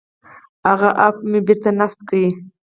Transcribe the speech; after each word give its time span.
هغه 0.67 0.89
اپ 1.05 1.15
مې 1.29 1.39
بېرته 1.47 1.69
نصب 1.79 1.99
کړ. 2.09 2.21